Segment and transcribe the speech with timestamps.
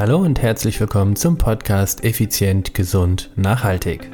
[0.00, 4.10] Hallo und herzlich willkommen zum Podcast Effizient, Gesund, Nachhaltig.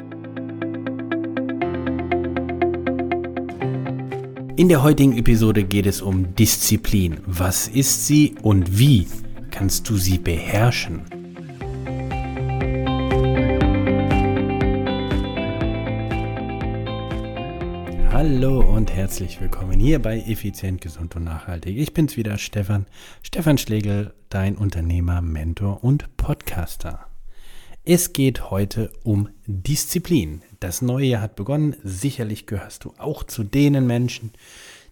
[4.57, 7.21] In der heutigen Episode geht es um Disziplin.
[7.25, 9.07] Was ist sie und wie
[9.49, 11.05] kannst du sie beherrschen?
[18.77, 21.75] Und herzlich willkommen hier bei Effizient, Gesund und Nachhaltig.
[21.79, 22.85] Ich bin's wieder, Stefan.
[23.23, 27.07] Stefan Schlegel, dein Unternehmer, Mentor und Podcaster.
[27.85, 30.43] Es geht heute um Disziplin.
[30.59, 31.75] Das neue Jahr hat begonnen.
[31.83, 34.33] Sicherlich gehörst du auch zu denen Menschen,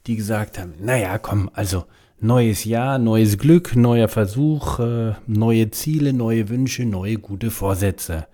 [0.07, 1.85] die gesagt haben, naja, komm, also
[2.19, 8.25] neues Jahr, neues Glück, neuer Versuch, äh, neue Ziele, neue Wünsche, neue gute Vorsätze.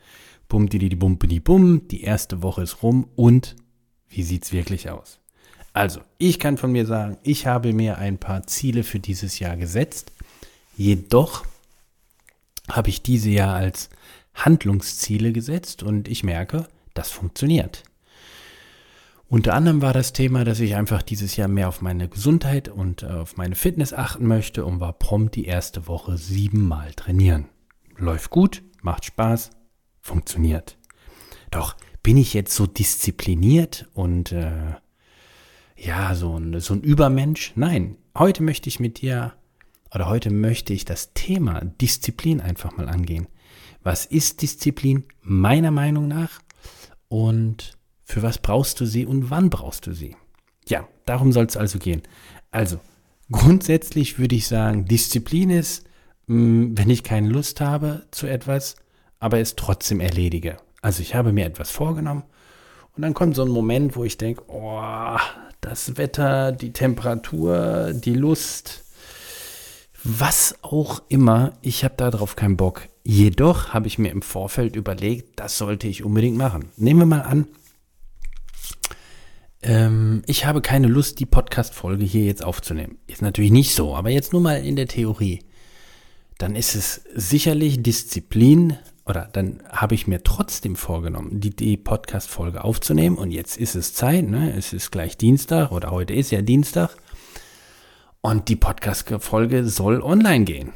[0.47, 3.57] Bum, die, die, bum, die, bum, die erste Woche ist rum und
[4.07, 5.21] wie sieht's wirklich aus?
[5.73, 9.55] Also, ich kann von mir sagen, ich habe mir ein paar Ziele für dieses Jahr
[9.55, 10.11] gesetzt.
[10.75, 11.45] Jedoch
[12.69, 13.89] habe ich diese ja als
[14.33, 17.83] Handlungsziele gesetzt und ich merke, das funktioniert.
[19.27, 23.03] Unter anderem war das Thema, dass ich einfach dieses Jahr mehr auf meine Gesundheit und
[23.03, 27.45] äh, auf meine Fitness achten möchte und war prompt die erste Woche siebenmal trainieren.
[27.95, 29.51] Läuft gut, macht Spaß,
[30.01, 30.77] funktioniert.
[31.49, 34.73] Doch bin ich jetzt so diszipliniert und äh,
[35.83, 37.53] ja, so ein, so ein Übermensch?
[37.55, 39.33] Nein, heute möchte ich mit dir
[39.93, 43.27] oder heute möchte ich das Thema Disziplin einfach mal angehen.
[43.83, 46.39] Was ist Disziplin meiner Meinung nach
[47.07, 50.15] und für was brauchst du sie und wann brauchst du sie?
[50.67, 52.03] Ja, darum soll es also gehen.
[52.51, 52.79] Also,
[53.31, 55.85] grundsätzlich würde ich sagen, Disziplin ist,
[56.27, 58.75] mm, wenn ich keine Lust habe zu etwas,
[59.19, 60.57] aber es trotzdem erledige.
[60.81, 62.23] Also ich habe mir etwas vorgenommen
[62.95, 65.17] und dann kommt so ein Moment, wo ich denke, oh,
[65.61, 68.83] das Wetter, die Temperatur, die Lust,
[70.03, 72.89] was auch immer, ich habe darauf keinen Bock.
[73.03, 76.69] Jedoch habe ich mir im Vorfeld überlegt, das sollte ich unbedingt machen.
[76.75, 77.47] Nehmen wir mal an,
[79.61, 82.97] ähm, ich habe keine Lust, die Podcast-Folge hier jetzt aufzunehmen.
[83.07, 85.43] Ist natürlich nicht so, aber jetzt nur mal in der Theorie.
[86.39, 92.63] Dann ist es sicherlich Disziplin, oder dann habe ich mir trotzdem vorgenommen, die, die Podcast-Folge
[92.63, 93.17] aufzunehmen.
[93.17, 94.55] Und jetzt ist es Zeit, ne?
[94.55, 96.95] Es ist gleich Dienstag oder heute ist ja Dienstag.
[98.21, 100.73] Und die Podcast-Folge soll online gehen.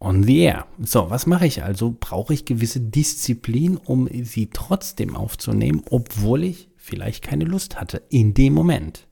[0.00, 0.66] On the air.
[0.78, 1.96] So, was mache ich also?
[1.98, 8.34] Brauche ich gewisse Disziplin, um sie trotzdem aufzunehmen, obwohl ich vielleicht keine Lust hatte in
[8.34, 9.08] dem Moment.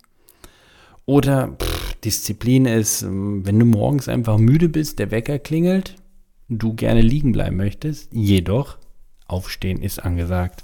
[1.06, 5.97] Oder pff, Disziplin ist, wenn du morgens einfach müde bist, der Wecker klingelt,
[6.49, 8.79] du gerne liegen bleiben möchtest, jedoch
[9.27, 10.62] aufstehen ist angesagt.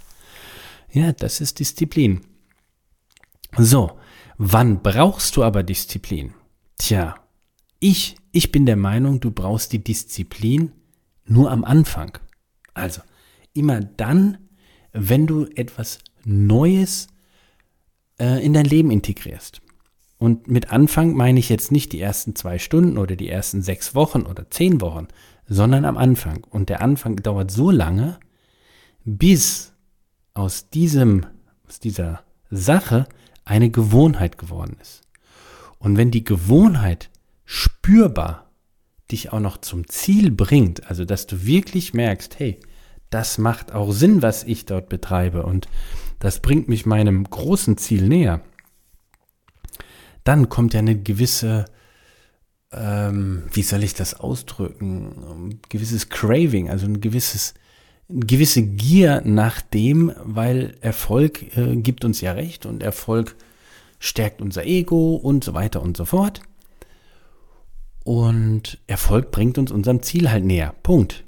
[0.91, 2.20] Ja, das ist Disziplin.
[3.56, 3.93] So,
[4.38, 6.34] wann brauchst du aber Disziplin?
[6.78, 7.15] Tja,
[7.81, 10.72] ich, ich bin der Meinung, du brauchst die Disziplin
[11.25, 12.19] nur am Anfang.
[12.75, 13.03] Also,
[13.54, 14.38] immer dann,
[14.93, 17.09] wenn du etwas Neues
[18.19, 19.60] äh, in dein Leben integrierst.
[20.19, 23.94] Und mit Anfang meine ich jetzt nicht die ersten zwei Stunden oder die ersten sechs
[23.94, 25.09] Wochen oder zehn Wochen,
[25.47, 26.44] sondern am Anfang.
[26.50, 28.19] Und der Anfang dauert so lange,
[29.04, 29.72] bis
[30.34, 31.26] aus diesem,
[31.69, 33.06] aus dieser Sache
[33.44, 35.02] eine Gewohnheit geworden ist.
[35.78, 37.10] Und wenn die Gewohnheit
[37.44, 38.50] spürbar
[39.10, 42.60] dich auch noch zum Ziel bringt, also dass du wirklich merkst, hey,
[43.10, 45.69] das macht auch Sinn, was ich dort betreibe und
[46.19, 48.41] das bringt mich meinem großen Ziel näher,
[50.25, 51.66] dann kommt ja eine gewisse
[52.72, 57.54] ähm, wie soll ich das ausdrücken, ein gewisses Craving, also ein gewisses,
[58.08, 63.36] eine gewisse Gier nach dem, weil Erfolg äh, gibt uns ja recht und Erfolg
[63.98, 66.40] stärkt unser Ego und so weiter und so fort.
[68.04, 70.74] Und Erfolg bringt uns unserem Ziel halt näher.
[70.82, 71.24] Punkt.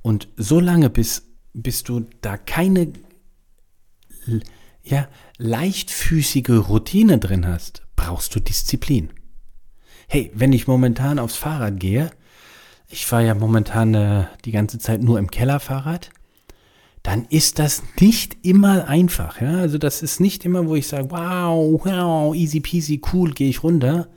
[0.00, 2.92] Und so lange, bis, bis du da keine
[4.82, 9.10] ja, leichtfüßige Routine drin hast, brauchst du Disziplin.
[10.08, 12.10] Hey, wenn ich momentan aufs Fahrrad gehe,
[12.88, 16.10] ich fahre ja momentan äh, die ganze Zeit nur im Kellerfahrrad,
[17.02, 19.40] dann ist das nicht immer einfach.
[19.40, 19.58] Ja?
[19.58, 23.62] Also das ist nicht immer, wo ich sage, wow, wow, easy peasy, cool, gehe ich
[23.62, 24.08] runter.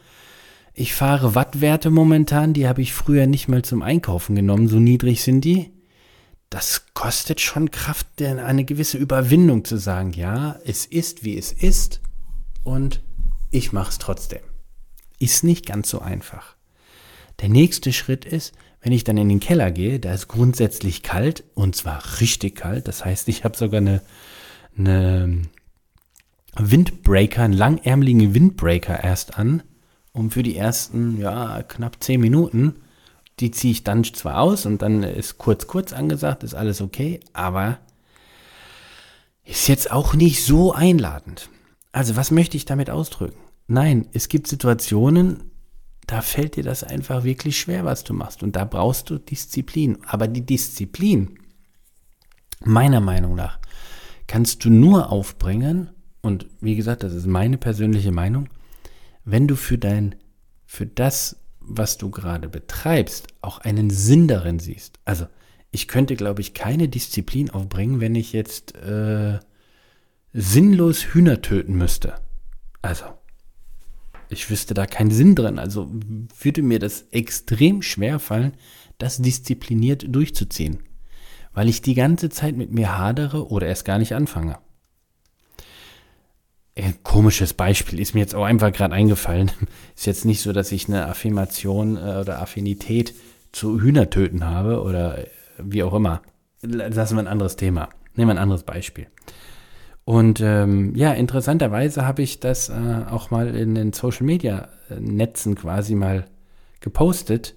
[0.74, 5.24] Ich fahre Wattwerte momentan, die habe ich früher nicht mal zum Einkaufen genommen, so niedrig
[5.24, 5.72] sind die.
[6.50, 12.02] Das kostet schon Kraft, eine gewisse Überwindung zu sagen, ja, es ist, wie es ist
[12.64, 13.04] und
[13.52, 14.49] ich mache es trotzdem.
[15.20, 16.56] Ist nicht ganz so einfach.
[17.42, 21.44] Der nächste Schritt ist, wenn ich dann in den Keller gehe, da ist grundsätzlich kalt
[21.54, 22.88] und zwar richtig kalt.
[22.88, 24.02] Das heißt, ich habe sogar eine,
[24.78, 25.42] eine
[26.58, 29.64] Windbreaker, einen langärmeligen Windbreaker erst an,
[30.14, 32.76] um für die ersten, ja, knapp zehn Minuten
[33.40, 37.22] die ziehe ich dann zwar aus und dann ist kurz, kurz angesagt, ist alles okay,
[37.34, 37.80] aber
[39.46, 41.50] ist jetzt auch nicht so einladend.
[41.92, 43.40] Also was möchte ich damit ausdrücken?
[43.72, 45.44] Nein, es gibt Situationen,
[46.08, 48.42] da fällt dir das einfach wirklich schwer, was du machst.
[48.42, 50.00] Und da brauchst du Disziplin.
[50.08, 51.38] Aber die Disziplin,
[52.66, 53.60] meiner Meinung nach,
[54.26, 58.50] kannst du nur aufbringen, und wie gesagt, das ist meine persönliche Meinung,
[59.24, 60.16] wenn du für dein,
[60.66, 64.98] für das, was du gerade betreibst, auch einen Sinn darin siehst.
[65.06, 65.28] Also,
[65.70, 69.40] ich könnte, glaube ich, keine Disziplin aufbringen, wenn ich jetzt äh,
[70.34, 72.16] sinnlos Hühner töten müsste.
[72.82, 73.06] Also,
[74.30, 75.60] ich wüsste da keinen Sinn drin.
[75.60, 75.90] Also
[76.40, 78.54] würde mir das extrem schwer fallen,
[78.98, 80.80] das diszipliniert durchzuziehen.
[81.54, 84.60] Weil ich die ganze Zeit mit mir hadere oder erst gar nicht anfange.
[86.78, 89.52] Ein komisches Beispiel ist mir jetzt auch einfach gerade eingefallen.
[89.98, 93.14] Ist jetzt nicht so, dass ich eine Affirmation äh, oder Affinität
[93.52, 95.26] zu Hühnertöten habe oder
[95.58, 96.22] wie auch immer.
[96.62, 97.90] Lassen wir ein anderes Thema.
[98.16, 99.08] Nehmen wir ein anderes Beispiel.
[100.10, 105.00] Und ähm, ja, interessanterweise habe ich das äh, auch mal in den Social Media äh,
[105.00, 106.26] Netzen quasi mal
[106.80, 107.54] gepostet,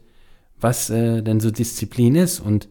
[0.60, 2.40] was äh, denn so Disziplin ist.
[2.40, 2.69] Und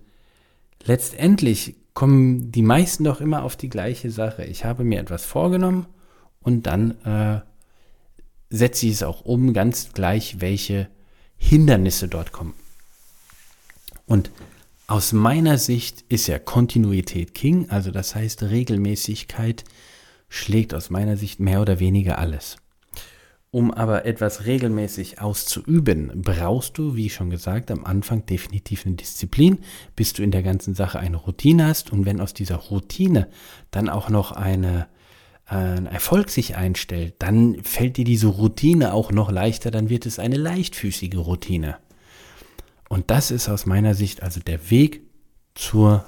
[0.85, 4.45] letztendlich kommen die meisten doch immer auf die gleiche Sache.
[4.45, 5.87] Ich habe mir etwas vorgenommen
[6.41, 7.41] und dann äh,
[8.51, 10.89] setze ich es auch um, ganz gleich, welche
[11.37, 12.53] Hindernisse dort kommen.
[14.05, 14.29] Und
[14.91, 19.63] aus meiner Sicht ist ja Kontinuität King, also das heißt Regelmäßigkeit
[20.27, 22.57] schlägt aus meiner Sicht mehr oder weniger alles.
[23.51, 29.59] Um aber etwas regelmäßig auszuüben, brauchst du, wie schon gesagt, am Anfang definitiv eine Disziplin,
[29.95, 31.93] bis du in der ganzen Sache eine Routine hast.
[31.93, 33.29] Und wenn aus dieser Routine
[33.71, 34.87] dann auch noch eine,
[35.49, 40.05] äh, ein Erfolg sich einstellt, dann fällt dir diese Routine auch noch leichter, dann wird
[40.05, 41.77] es eine leichtfüßige Routine.
[42.91, 44.99] Und das ist aus meiner Sicht also der Weg
[45.55, 46.03] zur...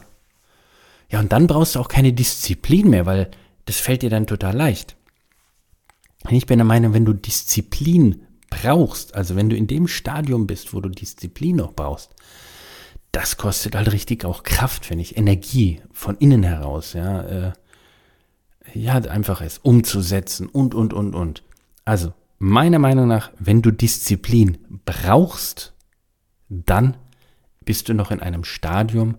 [1.09, 3.31] Ja, und dann brauchst du auch keine Disziplin mehr, weil
[3.63, 4.97] das fällt dir dann total leicht.
[6.30, 10.74] Ich bin der Meinung, wenn du Disziplin brauchst, also wenn du in dem Stadium bist,
[10.74, 12.15] wo du Disziplin noch brauchst,
[13.13, 17.53] das kostet halt richtig auch Kraft, finde ich, Energie von innen heraus, ja, äh,
[18.74, 21.44] ja, einfach es umzusetzen und, und, und, und.
[21.86, 25.72] Also, meiner Meinung nach, wenn du Disziplin brauchst,
[26.65, 26.97] dann
[27.65, 29.17] bist du noch in einem Stadium,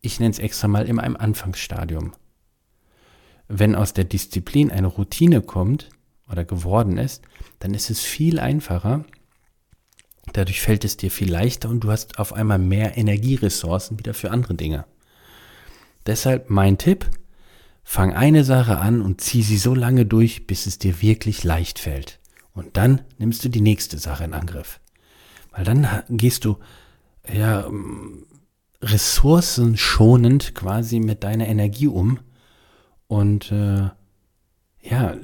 [0.00, 2.12] ich nenne es extra mal in einem Anfangsstadium.
[3.48, 5.88] Wenn aus der Disziplin eine Routine kommt
[6.30, 7.22] oder geworden ist,
[7.60, 9.04] dann ist es viel einfacher.
[10.32, 14.30] Dadurch fällt es dir viel leichter und du hast auf einmal mehr Energieressourcen wieder für
[14.30, 14.84] andere Dinge.
[16.06, 17.10] Deshalb mein Tipp,
[17.82, 21.78] fang eine Sache an und zieh sie so lange durch, bis es dir wirklich leicht
[21.78, 22.20] fällt.
[22.52, 24.80] Und dann nimmst du die nächste Sache in Angriff.
[25.58, 26.56] Weil dann gehst du
[27.28, 27.68] ja
[28.80, 32.20] ressourcenschonend quasi mit deiner Energie um.
[33.08, 33.88] Und äh,
[34.82, 35.16] ja,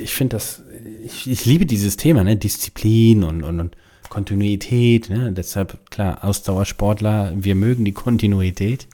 [0.00, 0.62] ich finde das,
[1.04, 2.36] ich, ich, liebe dieses Thema, ne?
[2.36, 3.76] Disziplin und, und, und
[4.08, 5.10] Kontinuität.
[5.10, 5.32] Ne?
[5.32, 8.86] Deshalb, klar, Ausdauersportler, wir mögen die Kontinuität.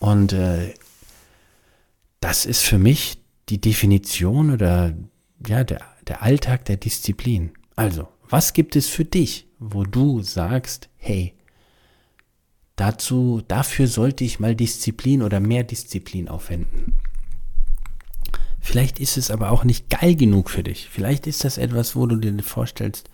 [0.00, 0.74] Und äh,
[2.18, 3.18] das ist für mich
[3.50, 4.92] die Definition oder
[5.46, 7.52] ja, der, der Alltag der Disziplin.
[7.76, 11.34] Also, was gibt es für dich, wo du sagst, hey,
[12.76, 16.94] dazu, dafür sollte ich mal Disziplin oder mehr Disziplin aufwenden?
[18.58, 20.88] Vielleicht ist es aber auch nicht geil genug für dich.
[20.88, 23.10] Vielleicht ist das etwas, wo du dir vorstellst,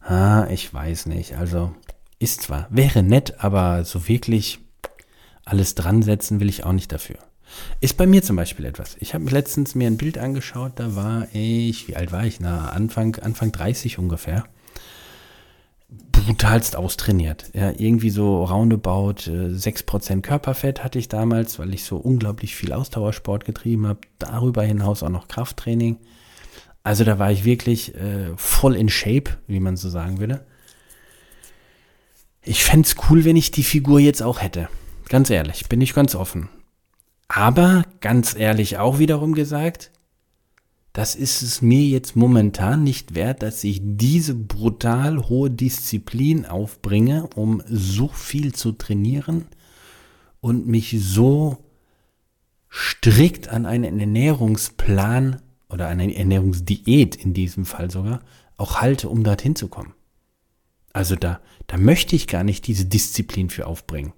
[0.00, 1.34] ah, ich weiß nicht.
[1.36, 1.74] Also
[2.18, 4.60] ist zwar, wäre nett, aber so wirklich
[5.44, 7.18] alles dran setzen will ich auch nicht dafür.
[7.80, 8.96] Ist bei mir zum Beispiel etwas.
[9.00, 12.40] Ich habe letztens mir ein Bild angeschaut, da war ich, wie alt war ich?
[12.40, 14.44] Na, Anfang, Anfang 30 ungefähr.
[16.12, 17.50] Brutalst austrainiert.
[17.54, 22.72] Ja, irgendwie so roundabout äh, 6% Körperfett hatte ich damals, weil ich so unglaublich viel
[22.72, 24.00] Ausdauersport getrieben habe.
[24.18, 25.96] Darüber hinaus auch noch Krafttraining.
[26.84, 30.44] Also da war ich wirklich äh, voll in Shape, wie man so sagen würde.
[32.42, 34.68] Ich fände es cool, wenn ich die Figur jetzt auch hätte.
[35.08, 36.48] Ganz ehrlich, bin ich ganz offen.
[37.28, 39.92] Aber ganz ehrlich auch wiederum gesagt,
[40.94, 47.28] das ist es mir jetzt momentan nicht wert, dass ich diese brutal hohe Disziplin aufbringe,
[47.36, 49.46] um so viel zu trainieren
[50.40, 51.58] und mich so
[52.70, 58.20] strikt an einen Ernährungsplan oder eine Ernährungsdiät in diesem Fall sogar
[58.56, 59.94] auch halte, um dorthin zu kommen.
[60.92, 64.14] Also da, da möchte ich gar nicht diese Disziplin für aufbringen.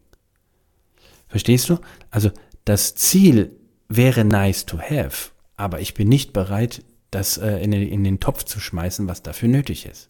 [1.28, 1.78] Verstehst du?
[2.10, 2.30] Also
[2.64, 3.52] das Ziel
[3.88, 8.20] wäre nice to have, aber ich bin nicht bereit, das äh, in, den, in den
[8.20, 10.08] Topf zu schmeißen, was dafür nötig ist.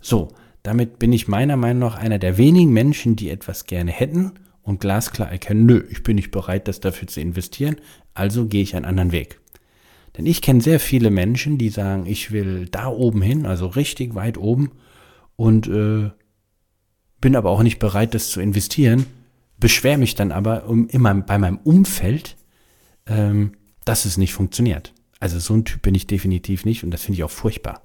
[0.00, 0.28] So,
[0.62, 4.80] damit bin ich meiner Meinung nach einer der wenigen Menschen, die etwas gerne hätten und
[4.80, 7.76] glasklar erkennen, nö, ich bin nicht bereit, das dafür zu investieren,
[8.14, 9.40] also gehe ich einen anderen Weg.
[10.16, 14.14] Denn ich kenne sehr viele Menschen, die sagen, ich will da oben hin, also richtig
[14.14, 14.70] weit oben,
[15.36, 16.10] und äh,
[17.20, 19.06] bin aber auch nicht bereit, das zu investieren,
[19.58, 22.36] beschwere mich dann aber um, immer bei meinem Umfeld,
[23.06, 23.52] ähm,
[23.84, 24.92] dass es nicht funktioniert.
[25.20, 27.82] Also so ein Typ bin ich definitiv nicht und das finde ich auch furchtbar.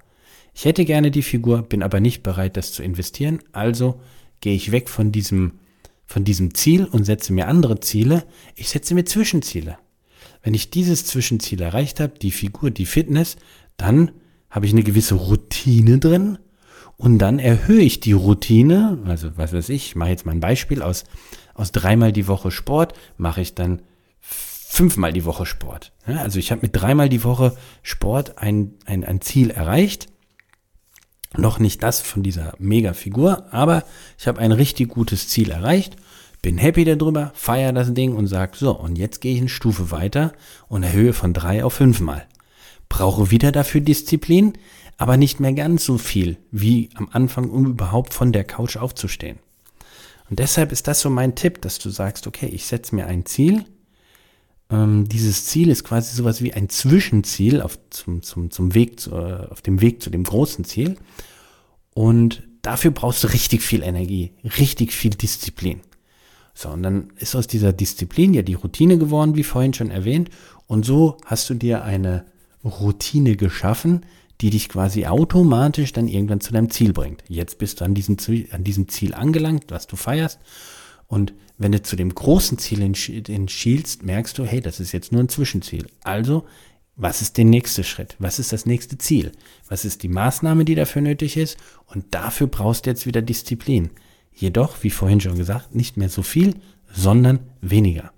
[0.54, 4.00] Ich hätte gerne die Figur, bin aber nicht bereit, das zu investieren, also
[4.40, 5.52] gehe ich weg von diesem,
[6.06, 8.24] von diesem Ziel und setze mir andere Ziele.
[8.56, 9.78] Ich setze mir Zwischenziele.
[10.42, 13.36] Wenn ich dieses Zwischenziel erreicht habe, die Figur, die Fitness,
[13.76, 14.12] dann
[14.48, 16.38] habe ich eine gewisse Routine drin
[16.96, 20.82] und dann erhöhe ich die Routine, also was weiß ich, mache jetzt mal ein Beispiel
[20.82, 21.04] aus,
[21.60, 23.82] aus dreimal die Woche Sport, mache ich dann
[24.20, 25.92] fünfmal die Woche Sport.
[26.04, 30.08] Also ich habe mit dreimal die Woche Sport ein, ein, ein Ziel erreicht.
[31.36, 33.84] Noch nicht das von dieser Mega-Figur, aber
[34.18, 35.96] ich habe ein richtig gutes Ziel erreicht
[36.42, 39.90] bin happy darüber, feiere das Ding und sage, so, und jetzt gehe ich eine Stufe
[39.90, 40.32] weiter
[40.68, 42.26] und erhöhe von drei auf fünfmal.
[42.88, 44.54] Brauche wieder dafür Disziplin,
[44.96, 49.38] aber nicht mehr ganz so viel wie am Anfang, um überhaupt von der Couch aufzustehen.
[50.30, 53.26] Und deshalb ist das so mein Tipp, dass du sagst, okay, ich setze mir ein
[53.26, 53.64] Ziel.
[54.70, 59.10] Ähm, dieses Ziel ist quasi sowas wie ein Zwischenziel auf, zum, zum, zum Weg, zu,
[59.10, 60.96] äh, auf dem Weg zu dem großen Ziel.
[61.92, 65.80] Und dafür brauchst du richtig viel Energie, richtig viel Disziplin.
[66.54, 70.30] So, und dann ist aus dieser Disziplin ja die Routine geworden, wie vorhin schon erwähnt.
[70.68, 72.24] Und so hast du dir eine
[72.62, 74.06] Routine geschaffen,
[74.40, 77.22] die dich quasi automatisch dann irgendwann zu deinem Ziel bringt.
[77.28, 80.38] Jetzt bist du an diesem Ziel, an diesem Ziel angelangt, was du feierst.
[81.06, 85.22] Und wenn du zu dem großen Ziel entschielst, merkst du, hey, das ist jetzt nur
[85.22, 85.86] ein Zwischenziel.
[86.02, 86.46] Also,
[86.96, 88.16] was ist der nächste Schritt?
[88.18, 89.32] Was ist das nächste Ziel?
[89.68, 91.58] Was ist die Maßnahme, die dafür nötig ist?
[91.86, 93.90] Und dafür brauchst du jetzt wieder Disziplin.
[94.32, 96.54] Jedoch, wie vorhin schon gesagt, nicht mehr so viel,
[96.92, 98.12] sondern weniger.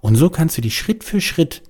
[0.00, 1.62] Und so kannst du dich Schritt für Schritt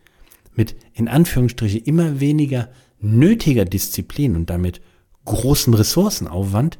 [0.55, 2.69] mit in Anführungsstriche immer weniger
[3.00, 4.81] nötiger Disziplin und damit
[5.25, 6.78] großen Ressourcenaufwand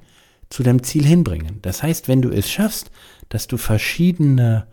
[0.51, 1.59] zu deinem Ziel hinbringen.
[1.63, 2.91] Das heißt, wenn du es schaffst,
[3.29, 4.67] dass du verschiedene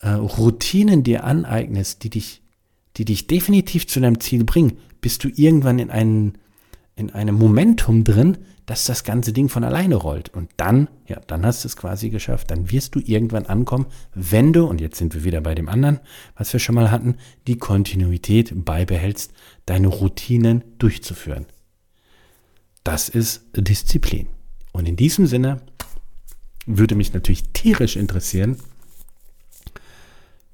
[0.00, 2.42] äh, Routinen dir aneignest, die dich,
[2.96, 6.38] die dich definitiv zu deinem Ziel bringen, bist du irgendwann in, einen,
[6.96, 10.28] in einem Momentum drin, dass das ganze Ding von alleine rollt.
[10.28, 12.50] Und dann, ja, dann hast du es quasi geschafft.
[12.52, 15.98] Dann wirst du irgendwann ankommen, wenn du, und jetzt sind wir wieder bei dem anderen,
[16.36, 17.16] was wir schon mal hatten,
[17.48, 19.32] die Kontinuität beibehältst,
[19.66, 21.46] deine Routinen durchzuführen.
[22.84, 24.28] Das ist Disziplin.
[24.72, 25.60] Und in diesem Sinne
[26.66, 28.56] würde mich natürlich tierisch interessieren,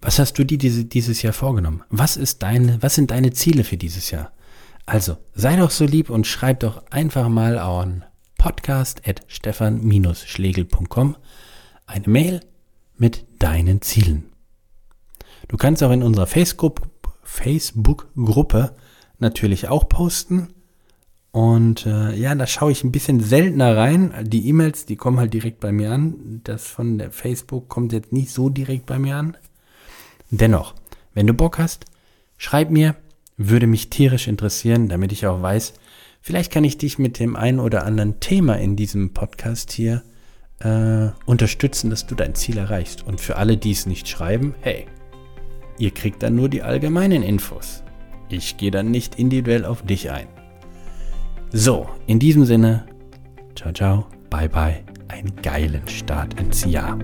[0.00, 1.84] was hast du dir diese, dieses Jahr vorgenommen?
[1.90, 4.32] Was ist deine, was sind deine Ziele für dieses Jahr?
[4.84, 8.04] Also, sei doch so lieb und schreib doch einfach mal an
[8.38, 11.16] podcast.stefan-schlegel.com
[11.86, 12.40] eine Mail
[12.96, 14.30] mit deinen Zielen.
[15.48, 18.76] Du kannst auch in unserer Facebook-Gruppe
[19.18, 20.48] natürlich auch posten.
[21.32, 24.14] Und äh, ja, da schaue ich ein bisschen seltener rein.
[24.22, 26.40] Die E-Mails, die kommen halt direkt bei mir an.
[26.44, 29.36] Das von der Facebook kommt jetzt nicht so direkt bei mir an.
[30.30, 30.74] Dennoch,
[31.12, 31.84] wenn du Bock hast,
[32.38, 32.96] schreib mir,
[33.36, 35.74] würde mich tierisch interessieren, damit ich auch weiß,
[36.22, 40.02] vielleicht kann ich dich mit dem einen oder anderen Thema in diesem Podcast hier
[40.60, 43.06] äh, unterstützen, dass du dein Ziel erreichst.
[43.06, 44.86] Und für alle, die es nicht schreiben, hey,
[45.78, 47.82] ihr kriegt dann nur die allgemeinen Infos.
[48.28, 50.26] Ich gehe dann nicht individuell auf dich ein.
[51.52, 52.86] So, in diesem Sinne,
[53.54, 56.98] ciao, ciao, bye, bye, einen geilen Start ins Jahr.